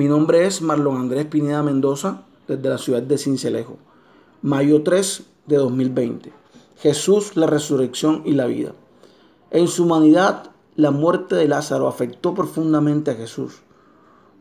Mi 0.00 0.08
nombre 0.08 0.46
es 0.46 0.62
Marlon 0.62 0.96
Andrés 0.96 1.26
Pineda 1.26 1.62
Mendoza, 1.62 2.22
desde 2.48 2.70
la 2.70 2.78
ciudad 2.78 3.02
de 3.02 3.18
Cincelejo. 3.18 3.76
Mayo 4.40 4.82
3 4.82 5.24
de 5.46 5.56
2020. 5.56 6.32
Jesús, 6.78 7.36
la 7.36 7.46
resurrección 7.46 8.22
y 8.24 8.32
la 8.32 8.46
vida. 8.46 8.72
En 9.50 9.68
su 9.68 9.84
humanidad, 9.84 10.52
la 10.74 10.90
muerte 10.90 11.34
de 11.34 11.48
Lázaro 11.48 11.86
afectó 11.86 12.32
profundamente 12.32 13.10
a 13.10 13.14
Jesús. 13.14 13.60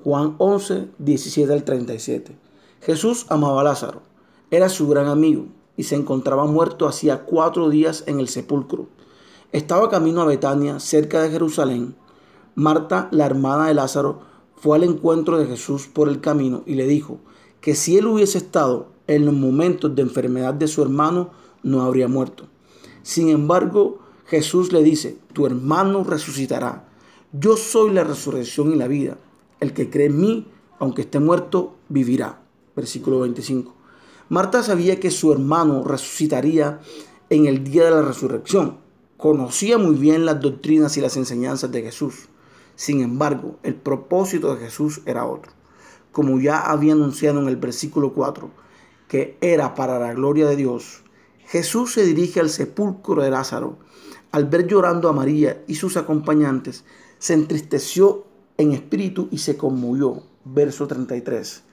Juan 0.01 0.35
11, 0.37 0.91
17 0.97 1.51
al 1.51 1.65
37. 1.65 2.37
Jesús 2.79 3.25
amaba 3.27 3.59
a 3.59 3.65
Lázaro, 3.65 4.01
era 4.51 4.69
su 4.69 4.87
gran 4.87 5.07
amigo 5.07 5.47
y 5.75 5.83
se 5.83 5.95
encontraba 5.95 6.45
muerto 6.45 6.87
hacía 6.87 7.25
cuatro 7.25 7.69
días 7.69 8.05
en 8.07 8.21
el 8.21 8.29
sepulcro. 8.29 8.87
Estaba 9.51 9.89
camino 9.89 10.21
a 10.21 10.25
Betania, 10.25 10.79
cerca 10.79 11.21
de 11.21 11.31
Jerusalén. 11.31 11.95
Marta, 12.55 13.09
la 13.11 13.25
hermana 13.25 13.67
de 13.67 13.73
Lázaro, 13.73 14.28
fue 14.61 14.77
al 14.77 14.83
encuentro 14.83 15.37
de 15.37 15.45
Jesús 15.45 15.87
por 15.87 16.09
el 16.09 16.21
camino 16.21 16.63
y 16.65 16.75
le 16.75 16.85
dijo 16.87 17.19
que 17.61 17.75
si 17.75 17.97
él 17.97 18.07
hubiese 18.07 18.37
estado 18.37 18.87
en 19.07 19.25
los 19.25 19.33
momentos 19.33 19.95
de 19.95 20.01
enfermedad 20.01 20.53
de 20.53 20.67
su 20.67 20.81
hermano, 20.81 21.31
no 21.63 21.81
habría 21.81 22.07
muerto. 22.07 22.45
Sin 23.01 23.29
embargo, 23.29 23.99
Jesús 24.25 24.71
le 24.71 24.83
dice, 24.83 25.17
tu 25.33 25.45
hermano 25.45 26.03
resucitará. 26.03 26.87
Yo 27.31 27.57
soy 27.57 27.91
la 27.91 28.03
resurrección 28.03 28.73
y 28.73 28.75
la 28.75 28.87
vida. 28.87 29.17
El 29.59 29.73
que 29.73 29.89
cree 29.89 30.07
en 30.07 30.19
mí, 30.19 30.47
aunque 30.77 31.01
esté 31.01 31.19
muerto, 31.19 31.75
vivirá. 31.89 32.41
Versículo 32.75 33.21
25. 33.21 33.73
Marta 34.29 34.61
sabía 34.61 34.99
que 34.99 35.09
su 35.09 35.31
hermano 35.31 35.83
resucitaría 35.83 36.79
en 37.29 37.47
el 37.47 37.63
día 37.63 37.85
de 37.85 37.91
la 37.91 38.01
resurrección. 38.01 38.77
Conocía 39.17 39.77
muy 39.77 39.95
bien 39.95 40.25
las 40.25 40.39
doctrinas 40.39 40.95
y 40.97 41.01
las 41.01 41.17
enseñanzas 41.17 41.71
de 41.71 41.81
Jesús. 41.81 42.29
Sin 42.79 43.01
embargo, 43.01 43.57
el 43.63 43.75
propósito 43.75 44.55
de 44.55 44.61
Jesús 44.61 45.01
era 45.05 45.25
otro. 45.25 45.51
Como 46.13 46.39
ya 46.39 46.61
había 46.61 46.93
anunciado 46.93 47.41
en 47.41 47.49
el 47.49 47.57
versículo 47.57 48.13
4, 48.13 48.49
que 49.09 49.37
era 49.41 49.75
para 49.75 49.99
la 49.99 50.13
gloria 50.13 50.47
de 50.47 50.55
Dios, 50.55 51.03
Jesús 51.45 51.91
se 51.91 52.05
dirige 52.05 52.39
al 52.39 52.49
sepulcro 52.49 53.21
de 53.21 53.31
Lázaro. 53.31 53.79
Al 54.31 54.45
ver 54.45 54.65
llorando 54.65 55.09
a 55.09 55.13
María 55.13 55.61
y 55.67 55.75
sus 55.75 55.97
acompañantes, 55.97 56.85
se 57.17 57.33
entristeció 57.33 58.23
en 58.55 58.71
espíritu 58.71 59.27
y 59.29 59.39
se 59.39 59.57
conmovió. 59.57 60.23
Verso 60.45 60.87
33. 60.87 61.63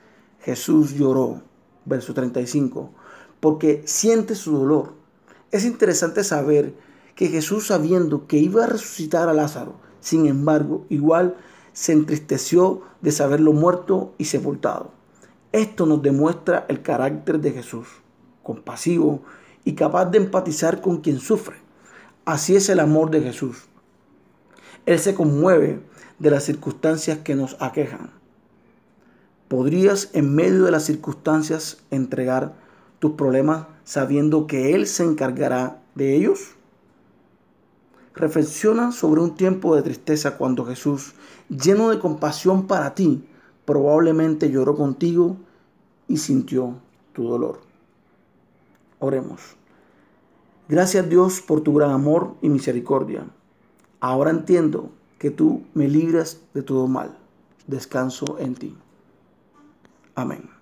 Jesús 0.41 0.95
lloró. 0.95 1.41
Verso 1.85 2.15
35. 2.15 2.91
Porque 3.39 3.85
siente 3.85 4.35
su 4.35 4.59
dolor. 4.59 4.95
Es 5.53 5.65
interesante 5.67 6.25
saber 6.25 6.75
que 7.15 7.29
Jesús 7.29 7.69
sabiendo 7.69 8.27
que 8.27 8.39
iba 8.39 8.65
a 8.65 8.67
resucitar 8.67 9.29
a 9.29 9.35
Lázaro, 9.35 9.86
sin 10.07 10.27
embargo, 10.27 10.87
igual 10.89 11.35
se 11.73 11.93
entristeció 11.93 12.83
de 13.01 13.11
saberlo 13.11 13.53
muerto 13.53 14.15
y 14.19 14.27
sepultado. 14.27 14.93
Esto 15.51 15.85
nos 15.85 16.01
demuestra 16.01 16.65
el 16.69 16.81
carácter 16.81 17.41
de 17.41 17.51
Jesús, 17.51 17.89
compasivo 18.45 19.23
y 19.65 19.75
capaz 19.75 20.05
de 20.05 20.19
empatizar 20.19 20.81
con 20.81 20.99
quien 20.99 21.19
sufre. 21.19 21.57
Así 22.25 22.55
es 22.55 22.69
el 22.69 22.79
amor 22.79 23.11
de 23.11 23.21
Jesús. 23.21 23.65
Él 24.87 25.01
se 25.01 25.17
conmueve 25.17 25.81
de 26.21 26.31
las 26.31 26.45
circunstancias 26.45 27.19
que 27.25 27.35
nos 27.35 27.57
aquejan. 27.61 28.13
¿Podrías 29.49 30.11
en 30.13 30.37
medio 30.37 30.67
de 30.67 30.71
las 30.71 30.85
circunstancias 30.85 31.79
entregar 31.91 32.55
tus 33.01 33.15
problemas 33.15 33.67
sabiendo 33.83 34.47
que 34.47 34.77
Él 34.77 34.87
se 34.87 35.03
encargará 35.03 35.83
de 35.97 36.15
ellos? 36.15 36.55
Reflexiona 38.17 38.93
sobre 38.93 39.21
un 39.21 39.35
tiempo 39.35 39.77
de 39.77 39.83
tristeza 39.83 40.39
cuando 40.39 40.65
Jesús, 40.65 41.13
lleno 41.51 41.91
de 41.91 41.99
compasión 41.99 42.67
para 42.67 42.95
ti, 42.95 43.23
probablemente 43.67 44.51
lloró 44.51 44.75
contigo 44.75 45.37
y 46.09 46.17
sintió 46.17 46.77
tu 47.13 47.29
dolor. 47.29 47.61
Oremos. 49.01 49.43
Gracias 50.67 51.09
Dios 51.11 51.43
por 51.43 51.61
tu 51.61 51.75
gran 51.75 51.91
amor 51.91 52.35
y 52.41 52.49
misericordia. 52.49 53.27
Ahora 54.01 54.31
entiendo 54.31 54.91
que 55.19 55.31
tú 55.31 55.65
me 55.75 55.87
libras 55.87 56.41
de 56.55 56.63
todo 56.63 56.87
mal. 56.87 57.19
Descanso 57.67 58.39
en 58.39 58.55
ti. 58.55 58.75
Amén. 60.15 60.56